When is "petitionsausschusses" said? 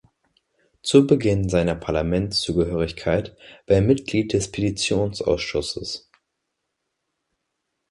4.51-6.09